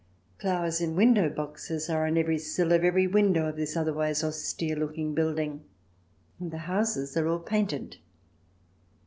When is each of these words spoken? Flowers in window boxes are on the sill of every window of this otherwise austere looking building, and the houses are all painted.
Flowers 0.39 0.81
in 0.81 0.95
window 0.95 1.29
boxes 1.29 1.87
are 1.87 2.07
on 2.07 2.15
the 2.15 2.37
sill 2.39 2.71
of 2.71 2.83
every 2.83 3.05
window 3.05 3.47
of 3.49 3.55
this 3.55 3.77
otherwise 3.77 4.23
austere 4.23 4.75
looking 4.75 5.13
building, 5.13 5.63
and 6.39 6.49
the 6.49 6.57
houses 6.65 7.15
are 7.15 7.27
all 7.27 7.37
painted. 7.37 7.97